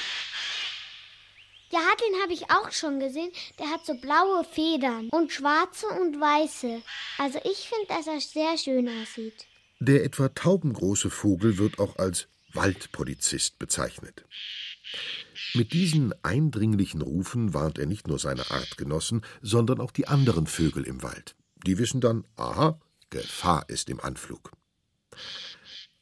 [1.72, 3.32] Ja, den habe ich auch schon gesehen.
[3.58, 6.82] Der hat so blaue Federn und schwarze und weiße.
[7.18, 9.48] Also ich finde, dass er sehr schön aussieht.
[9.80, 14.24] Der etwa taubengroße Vogel wird auch als Waldpolizist bezeichnet.
[15.56, 20.86] Mit diesen eindringlichen Rufen warnt er nicht nur seine Artgenossen, sondern auch die anderen Vögel
[20.86, 21.36] im Wald.
[21.66, 24.52] Die wissen dann, aha, Gefahr ist im Anflug.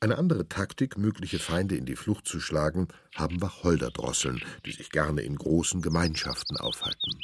[0.04, 5.22] Eine andere Taktik, mögliche Feinde in die Flucht zu schlagen, haben Wacholderdrosseln, die sich gerne
[5.22, 7.20] in großen Gemeinschaften aufhalten.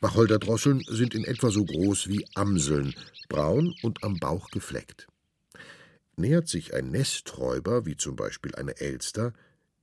[0.00, 2.96] Wacholderdrosseln sind in etwa so groß wie Amseln,
[3.28, 5.06] braun und am Bauch gefleckt.
[6.16, 9.32] Nähert sich ein Nesträuber, wie zum Beispiel eine Elster,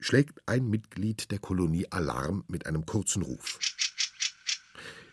[0.01, 3.57] schlägt ein Mitglied der Kolonie Alarm mit einem kurzen Ruf.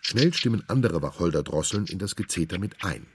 [0.01, 3.07] Schnell stimmen andere Wacholderdrosseln in das Gezeter mit ein.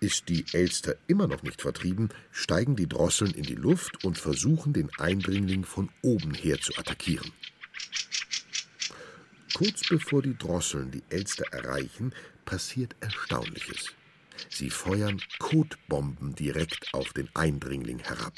[0.00, 4.72] Ist die Elster immer noch nicht vertrieben, steigen die Drosseln in die Luft und versuchen,
[4.72, 7.32] den Eindringling von oben her zu attackieren.
[9.54, 12.12] Kurz bevor die Drosseln die Elster erreichen,
[12.44, 13.94] passiert Erstaunliches.
[14.50, 18.34] Sie feuern Kotbomben direkt auf den Eindringling herab.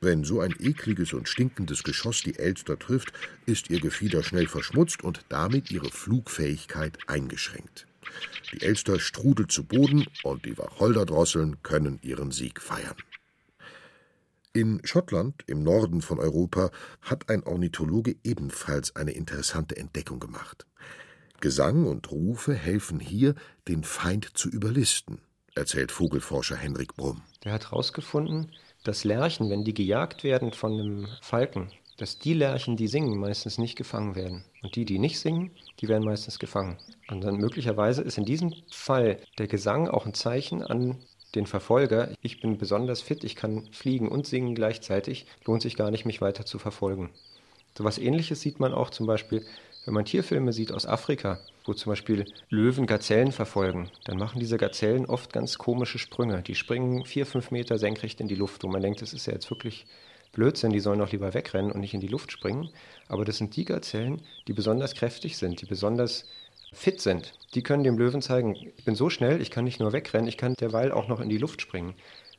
[0.00, 3.12] Wenn so ein ekliges und stinkendes Geschoss die Elster trifft,
[3.46, 7.86] ist ihr Gefieder schnell verschmutzt und damit ihre Flugfähigkeit eingeschränkt.
[8.52, 12.96] Die Elster strudelt zu Boden und die Wacholderdrosseln können ihren Sieg feiern.
[14.54, 20.66] In Schottland, im Norden von Europa, hat ein Ornithologe ebenfalls eine interessante Entdeckung gemacht.
[21.40, 23.34] Gesang und Rufe helfen hier,
[23.66, 25.22] den Feind zu überlisten,
[25.54, 27.22] erzählt Vogelforscher Henrik Brumm.
[27.44, 28.52] Der hat herausgefunden,
[28.84, 33.58] dass Lerchen, wenn die gejagt werden von einem Falken, dass die Lerchen, die singen, meistens
[33.58, 34.42] nicht gefangen werden.
[34.60, 36.76] Und die, die nicht singen, die werden meistens gefangen.
[37.08, 40.96] Und dann möglicherweise ist in diesem Fall der Gesang auch ein Zeichen an
[41.36, 45.92] den Verfolger, ich bin besonders fit, ich kann fliegen und singen gleichzeitig, lohnt sich gar
[45.92, 47.10] nicht, mich weiter zu verfolgen.
[47.78, 49.46] So was ähnliches sieht man auch zum Beispiel,
[49.84, 54.56] wenn man Tierfilme sieht aus Afrika, wo zum Beispiel Löwen Gazellen verfolgen, dann machen diese
[54.56, 56.42] Gazellen oft ganz komische Sprünge.
[56.42, 59.34] Die springen vier, fünf Meter senkrecht in die Luft, wo man denkt, das ist ja
[59.34, 59.86] jetzt wirklich
[60.32, 62.70] Blödsinn, die sollen doch lieber wegrennen und nicht in die Luft springen.
[63.08, 66.26] Aber das sind die Gazellen, die besonders kräftig sind, die besonders
[66.72, 67.34] fit sind.
[67.54, 70.38] Die können dem Löwen zeigen, ich bin so schnell, ich kann nicht nur wegrennen, ich
[70.38, 71.94] kann derweil auch noch in die Luft springen.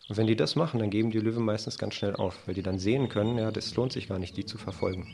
[0.10, 2.64] Und wenn die das machen, dann geben die Löwen meistens ganz schnell auf, weil die
[2.64, 5.08] dann sehen können, ja, das lohnt sich gar nicht, die zu verfolgen.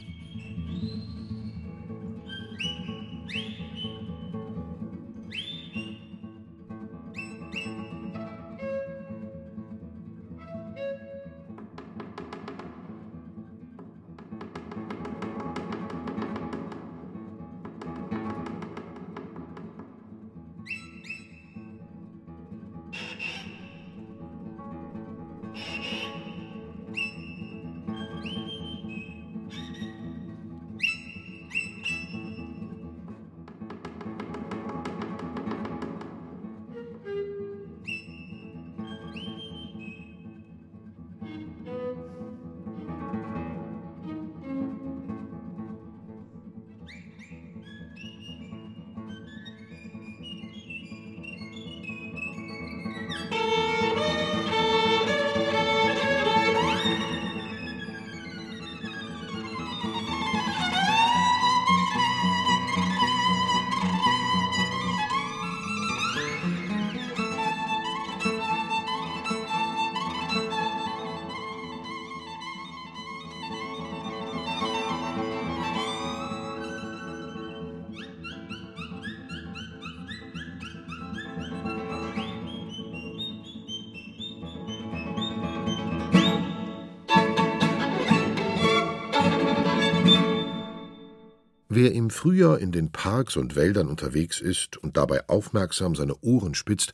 [91.72, 96.56] Wer im Frühjahr in den Parks und Wäldern unterwegs ist und dabei aufmerksam seine Ohren
[96.56, 96.94] spitzt,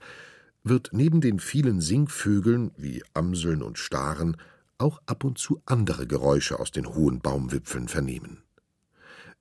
[0.66, 4.36] wird neben den vielen Singvögeln wie Amseln und Staren
[4.78, 8.44] auch ab und zu andere Geräusche aus den hohen Baumwipfeln vernehmen.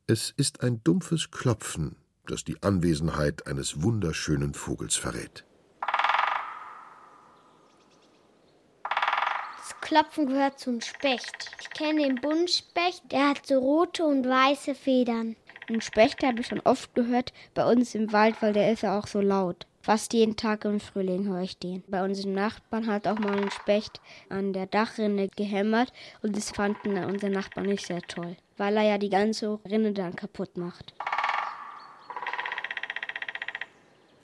[0.07, 5.45] Es ist ein dumpfes Klopfen, das die Anwesenheit eines wunderschönen Vogels verrät.
[9.85, 11.51] Klopfen gehört zum Specht.
[11.61, 15.37] Ich kenne den Buntspecht, der hat so rote und weiße Federn.
[15.69, 18.99] Einen Specht habe ich schon oft gehört bei uns im Wald, weil der ist ja
[18.99, 19.67] auch so laut.
[19.83, 21.85] Fast jeden Tag im Frühling höre ich den.
[21.87, 25.93] Bei unseren Nachbarn hat auch mal ein Specht an der Dachrinne gehämmert
[26.23, 30.17] und das fanden unsere Nachbarn nicht sehr toll, weil er ja die ganze Rinne dann
[30.17, 30.95] kaputt macht.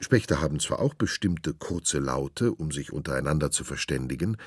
[0.01, 4.39] Spechte haben zwar auch bestimmte kurze Laute, um sich untereinander zu verständigen,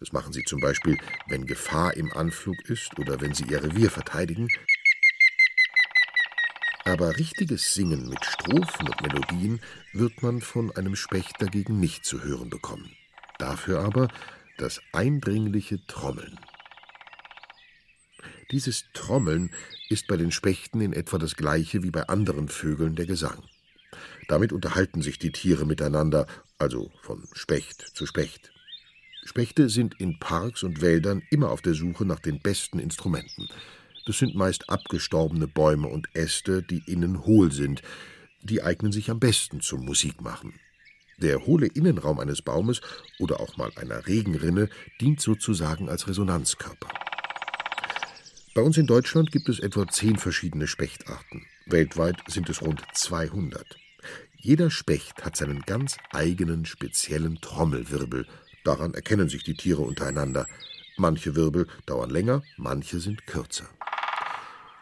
[0.00, 3.90] das machen sie zum Beispiel, wenn Gefahr im Anflug ist oder wenn sie ihr Revier
[3.90, 4.48] verteidigen,
[6.84, 9.60] aber richtiges Singen mit Strophen und Melodien
[9.92, 12.90] wird man von einem Specht dagegen nicht zu hören bekommen.
[13.38, 14.08] Dafür aber
[14.56, 16.38] das eindringliche Trommeln.
[18.50, 19.54] Dieses Trommeln
[19.90, 23.42] ist bei den Spechten in etwa das gleiche wie bei anderen Vögeln der Gesang.
[24.28, 26.26] Damit unterhalten sich die Tiere miteinander,
[26.58, 28.52] also von Specht zu Specht.
[29.24, 33.48] Spechte sind in Parks und Wäldern immer auf der Suche nach den besten Instrumenten.
[34.06, 37.82] Das sind meist abgestorbene Bäume und Äste, die innen hohl sind.
[38.42, 40.54] Die eignen sich am besten zum Musikmachen.
[41.18, 42.80] Der hohle Innenraum eines Baumes
[43.18, 46.88] oder auch mal einer Regenrinne dient sozusagen als Resonanzkörper.
[48.54, 51.46] Bei uns in Deutschland gibt es etwa zehn verschiedene Spechtarten.
[51.66, 53.64] Weltweit sind es rund 200.
[54.38, 58.26] Jeder Specht hat seinen ganz eigenen speziellen Trommelwirbel.
[58.64, 60.46] Daran erkennen sich die Tiere untereinander.
[60.96, 63.68] Manche Wirbel dauern länger, manche sind kürzer.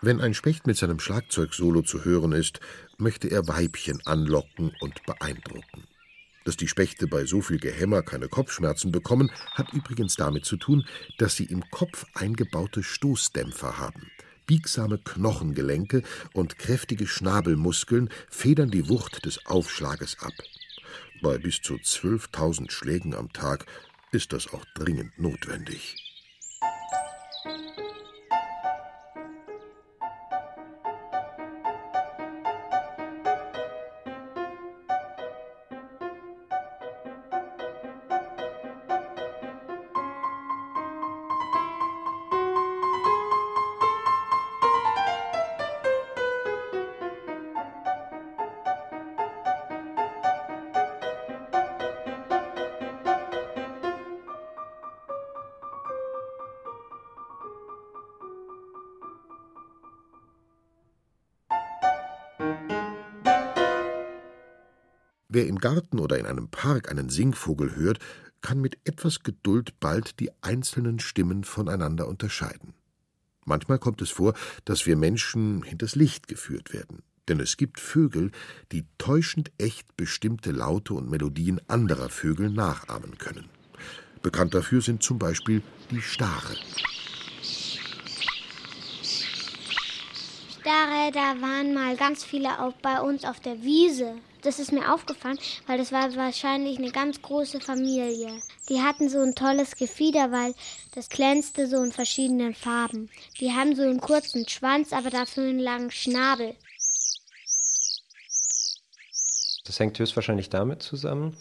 [0.00, 2.60] Wenn ein Specht mit seinem Schlagzeugsolo zu hören ist,
[2.98, 5.84] möchte er Weibchen anlocken und beeindrucken.
[6.44, 10.86] Dass die Spechte bei so viel Gehämmer keine Kopfschmerzen bekommen, hat übrigens damit zu tun,
[11.18, 14.10] dass sie im Kopf eingebaute Stoßdämpfer haben.
[14.46, 20.32] Biegsame Knochengelenke und kräftige Schnabelmuskeln federn die Wucht des Aufschlages ab.
[21.20, 23.66] Bei bis zu 12.000 Schlägen am Tag
[24.12, 26.07] ist das auch dringend notwendig.
[65.30, 67.98] Wer im Garten oder in einem Park einen Singvogel hört,
[68.40, 72.72] kann mit etwas Geduld bald die einzelnen Stimmen voneinander unterscheiden.
[73.44, 74.32] Manchmal kommt es vor,
[74.64, 78.30] dass wir Menschen hinters Licht geführt werden, denn es gibt Vögel,
[78.72, 83.50] die täuschend echt bestimmte Laute und Melodien anderer Vögel nachahmen können.
[84.22, 86.56] Bekannt dafür sind zum Beispiel die Stare.
[91.14, 94.16] Da waren mal ganz viele auch bei uns auf der Wiese.
[94.42, 98.28] Das ist mir aufgefallen, weil das war wahrscheinlich eine ganz große Familie.
[98.68, 100.54] Die hatten so ein tolles Gefieder, weil
[100.94, 103.08] das glänzte so in verschiedenen Farben.
[103.40, 106.54] Die haben so einen kurzen Schwanz, aber dafür einen langen Schnabel.
[109.64, 111.36] Das hängt höchstwahrscheinlich damit zusammen,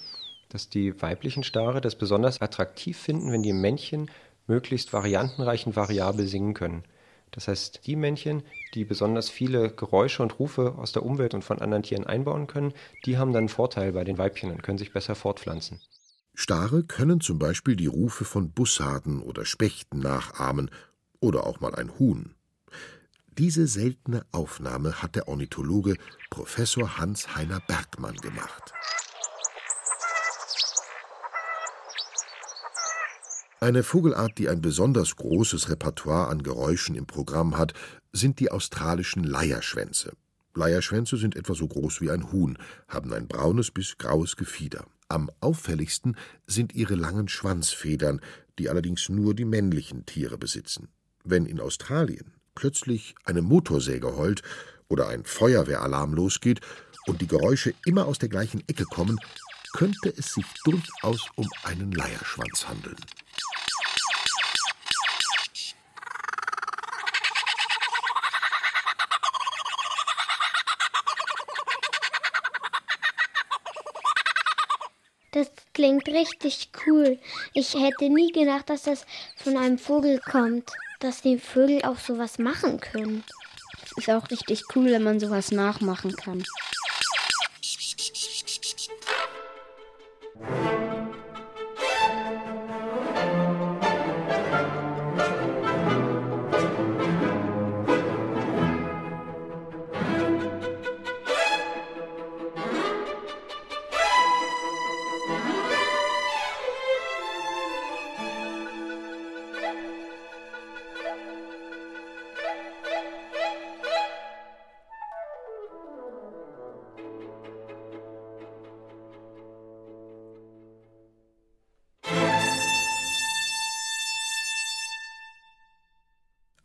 [0.49, 4.09] dass die weiblichen Stare das besonders attraktiv finden, wenn die Männchen
[4.47, 6.85] möglichst variantenreich und variabel singen können.
[7.31, 11.59] Das heißt, die Männchen, die besonders viele Geräusche und Rufe aus der Umwelt und von
[11.59, 12.73] anderen Tieren einbauen können,
[13.05, 15.79] die haben dann einen Vorteil bei den Weibchen und können sich besser fortpflanzen.
[16.33, 20.69] Stare können zum Beispiel die Rufe von Bussarden oder Spechten nachahmen
[21.19, 22.35] oder auch mal ein Huhn.
[23.37, 25.95] Diese seltene Aufnahme hat der Ornithologe
[26.29, 28.73] Professor Hans-Heiner Bergmann gemacht.
[33.59, 37.73] Eine Vogelart, die ein besonders großes Repertoire an Geräuschen im Programm hat,
[38.13, 40.11] sind die australischen Leierschwänze.
[40.53, 44.85] Leierschwänze sind etwa so groß wie ein Huhn, haben ein braunes bis graues Gefieder.
[45.09, 48.21] Am auffälligsten sind ihre langen Schwanzfedern,
[48.59, 50.89] die allerdings nur die männlichen Tiere besitzen.
[51.23, 54.43] Wenn in Australien plötzlich eine Motorsäge heult
[54.87, 56.61] oder ein Feuerwehralarm losgeht
[57.07, 59.17] und die Geräusche immer aus der gleichen Ecke kommen,
[59.73, 62.97] könnte es sich durchaus um einen Leierschwanz handeln.
[76.07, 77.19] Richtig cool.
[77.53, 79.05] Ich hätte nie gedacht, dass das
[79.35, 83.23] von einem Vogel kommt, dass die Vögel auch sowas machen können.
[83.95, 86.43] Ist auch richtig cool, wenn man sowas nachmachen kann.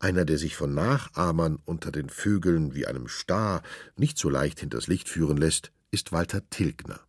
[0.03, 3.63] Einer, der sich von Nachahmern unter den Vögeln wie einem Star
[3.95, 6.99] nicht so leicht hinters Licht führen lässt, ist Walter Tilgner.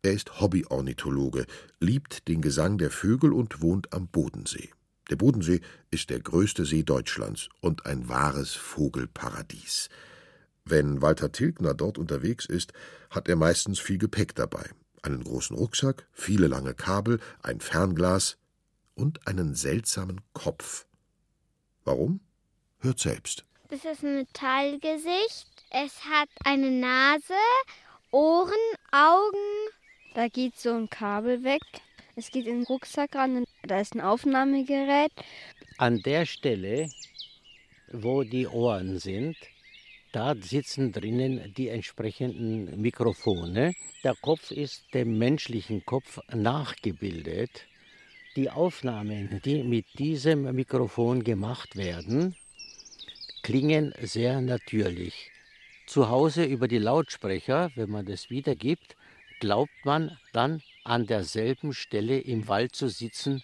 [0.00, 1.44] Er ist Hobbyornithologe,
[1.78, 4.70] liebt den Gesang der Vögel und wohnt am Bodensee.
[5.10, 5.60] Der Bodensee
[5.90, 9.90] ist der größte See Deutschlands und ein wahres Vogelparadies.
[10.64, 12.72] Wenn Walter Tilgner dort unterwegs ist,
[13.10, 14.70] hat er meistens viel Gepäck dabei.
[15.02, 18.38] Einen großen Rucksack, viele lange Kabel, ein Fernglas
[18.94, 20.86] und einen seltsamen Kopf.
[21.84, 22.20] Warum?
[22.80, 23.44] Hört selbst.
[23.68, 25.48] Das ist ein Metallgesicht.
[25.70, 27.34] Es hat eine Nase,
[28.10, 28.52] Ohren,
[28.90, 29.70] Augen.
[30.14, 31.62] Da geht so ein Kabel weg.
[32.14, 33.44] Es geht in den Rucksack ran.
[33.62, 35.12] Da ist ein Aufnahmegerät.
[35.78, 36.90] An der Stelle,
[37.90, 39.36] wo die Ohren sind,
[40.12, 43.72] da sitzen drinnen die entsprechenden Mikrofone.
[44.04, 47.66] Der Kopf ist dem menschlichen Kopf nachgebildet.
[48.34, 52.34] Die Aufnahmen, die mit diesem Mikrofon gemacht werden,
[53.42, 55.30] klingen sehr natürlich.
[55.86, 58.96] Zu Hause über die Lautsprecher, wenn man das wiedergibt,
[59.40, 63.42] glaubt man dann an derselben Stelle im Wald zu sitzen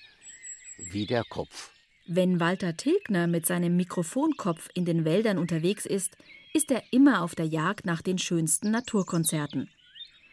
[0.91, 1.71] wie der Kopf.
[2.07, 6.17] Wenn Walter Tilgner mit seinem Mikrofonkopf in den Wäldern unterwegs ist,
[6.55, 9.69] ist er immer auf der Jagd nach den schönsten Naturkonzerten.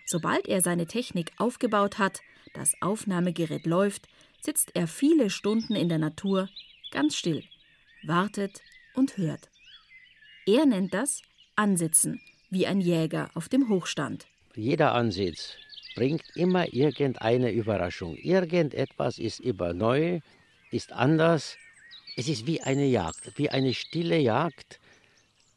[0.06, 2.22] Sobald er seine Technik aufgebaut hat,
[2.54, 4.08] das Aufnahmegerät läuft,
[4.46, 6.50] sitzt er viele Stunden in der Natur,
[6.92, 7.44] ganz still,
[8.04, 8.62] wartet
[8.94, 9.50] und hört.
[10.46, 11.22] Er nennt das
[11.56, 14.28] Ansitzen, wie ein Jäger auf dem Hochstand.
[14.56, 15.58] Jeder Ansitz
[15.96, 18.16] bringt immer irgendeine Überraschung.
[18.16, 20.20] Irgendetwas ist immer neu,
[20.72, 21.58] ist anders.
[22.16, 24.80] Es ist wie eine Jagd, wie eine stille Jagd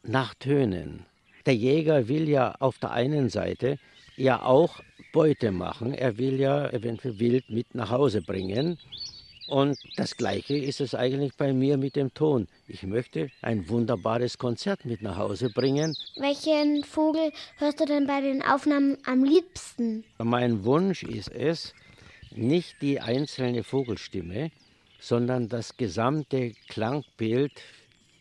[0.03, 1.05] nach Tönen.
[1.45, 3.77] Der Jäger will ja auf der einen Seite
[4.19, 5.93] ja auch Beute machen.
[5.93, 8.77] Er will ja eventuell wild mit nach Hause bringen.
[9.47, 12.47] Und das Gleiche ist es eigentlich bei mir mit dem Ton.
[12.67, 15.95] Ich möchte ein wunderbares Konzert mit nach Hause bringen.
[16.17, 20.03] Welchen Vogel hörst du denn bei den Aufnahmen am liebsten?
[20.19, 21.73] Mein Wunsch ist es,
[22.35, 24.51] nicht die einzelne Vogelstimme,
[24.99, 27.53] sondern das gesamte Klangbild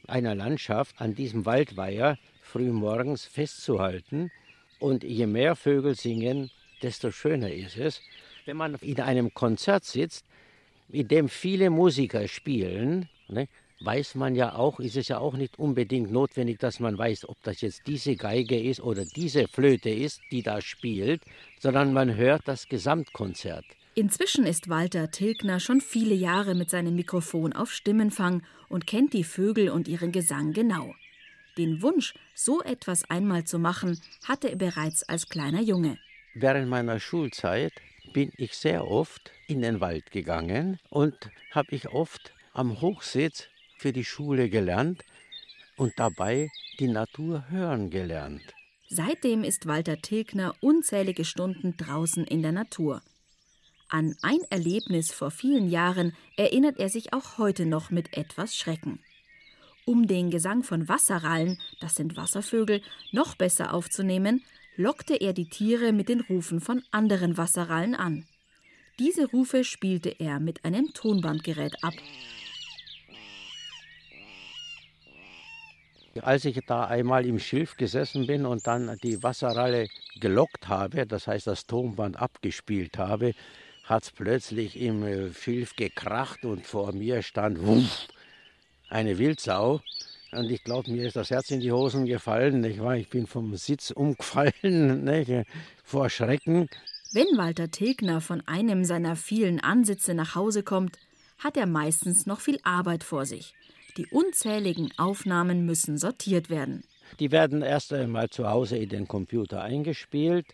[0.06, 4.30] einer Landschaft an diesem Waldweiher frühmorgens festzuhalten.
[4.78, 6.50] Und je mehr Vögel singen,
[6.82, 8.00] desto schöner ist es,
[8.46, 10.24] wenn man in einem Konzert sitzt,
[10.90, 13.48] in dem viele Musiker spielen, ne,
[13.80, 17.36] weiß man ja auch, ist es ja auch nicht unbedingt notwendig, dass man weiß, ob
[17.42, 21.22] das jetzt diese Geige ist oder diese Flöte ist, die da spielt,
[21.60, 23.64] sondern man hört das Gesamtkonzert.
[23.94, 29.24] Inzwischen ist Walter Tilgner schon viele Jahre mit seinem Mikrofon auf Stimmenfang und kennt die
[29.24, 30.94] Vögel und ihren Gesang genau.
[31.56, 35.98] Den Wunsch, so etwas einmal zu machen, hatte er bereits als kleiner Junge.
[36.34, 37.72] Während meiner Schulzeit
[38.12, 41.16] bin ich sehr oft in den Wald gegangen und
[41.50, 45.04] habe ich oft am Hochsitz für die Schule gelernt
[45.76, 48.54] und dabei die Natur hören gelernt.
[48.88, 53.02] Seitdem ist Walter Tilgner unzählige Stunden draußen in der Natur.
[53.88, 59.00] An ein Erlebnis vor vielen Jahren erinnert er sich auch heute noch mit etwas Schrecken.
[59.88, 64.44] Um den Gesang von Wasserrallen, das sind Wasservögel, noch besser aufzunehmen,
[64.76, 68.26] lockte er die Tiere mit den Rufen von anderen Wasserrallen an.
[68.98, 71.94] Diese Rufe spielte er mit einem Tonbandgerät ab.
[76.20, 79.88] Als ich da einmal im Schilf gesessen bin und dann die Wasserralle
[80.20, 83.32] gelockt habe, das heißt das Tonband abgespielt habe,
[83.84, 88.08] hat es plötzlich im äh, Schilf gekracht und vor mir stand wuff,
[88.88, 89.80] eine Wildsau
[90.32, 92.62] und ich glaube, mir ist das Herz in die Hosen gefallen.
[92.64, 95.30] Ich, war, ich bin vom Sitz umgefallen nicht?
[95.84, 96.68] vor Schrecken.
[97.12, 100.98] Wenn Walter Tilgner von einem seiner vielen Ansitze nach Hause kommt,
[101.38, 103.54] hat er meistens noch viel Arbeit vor sich.
[103.96, 106.84] Die unzähligen Aufnahmen müssen sortiert werden.
[107.18, 110.46] Die werden erst einmal zu Hause in den Computer eingespielt.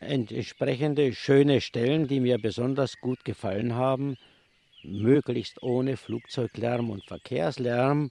[0.00, 4.16] entsprechende schöne Stellen, die mir besonders gut gefallen haben,
[4.82, 8.10] möglichst ohne Flugzeuglärm und Verkehrslärm,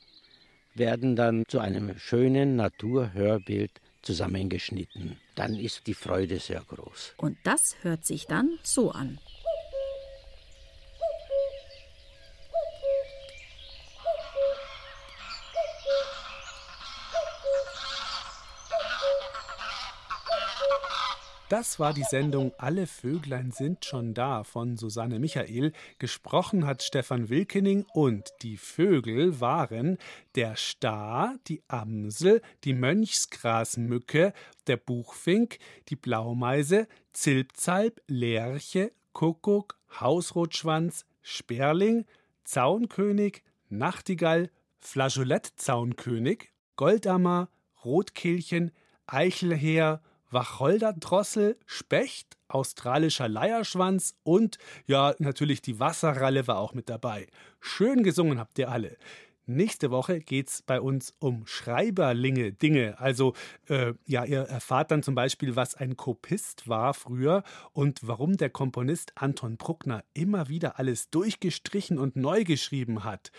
[0.75, 5.17] werden dann zu einem schönen Naturhörbild zusammengeschnitten.
[5.35, 7.15] Dann ist die Freude sehr groß.
[7.17, 9.19] Und das hört sich dann so an.
[21.49, 25.71] Das war die Sendung Alle Vöglein sind schon da von Susanne Michael.
[25.97, 29.97] Gesprochen hat Stefan Wilkening und die Vögel waren
[30.35, 34.33] der Star, die Amsel, die Mönchsgrasmücke,
[34.67, 42.03] der Buchfink, die Blaumeise, Zilpzalp, Lerche, Kuckuck, Hausrotschwanz, Sperling,
[42.43, 47.47] Zaunkönig, Nachtigall, Flageolettzaunkönig, Goldammer,
[47.85, 48.71] Rotkehlchen,
[49.05, 57.27] Eichelheer, Wacholderdrossel, Specht, australischer Leierschwanz und ja, natürlich die Wasserralle war auch mit dabei.
[57.59, 58.97] Schön gesungen habt ihr alle.
[59.49, 62.99] Nächste Woche geht es bei uns um Schreiberlinge, Dinge.
[62.99, 63.33] Also,
[63.69, 68.49] äh, ja, ihr erfahrt dann zum Beispiel, was ein Kopist war früher und warum der
[68.49, 73.31] Komponist Anton Bruckner immer wieder alles durchgestrichen und neu geschrieben hat.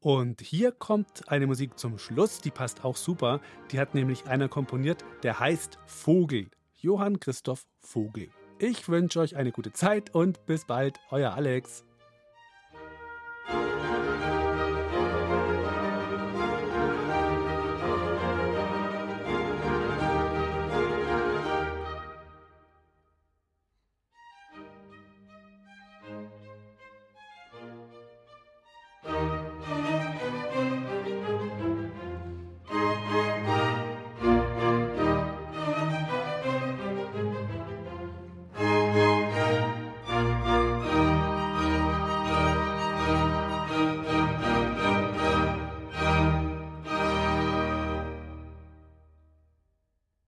[0.00, 3.40] Und hier kommt eine Musik zum Schluss, die passt auch super.
[3.70, 6.50] Die hat nämlich einer komponiert, der heißt Vogel.
[6.74, 8.30] Johann Christoph Vogel.
[8.58, 11.84] Ich wünsche euch eine gute Zeit und bis bald, euer Alex.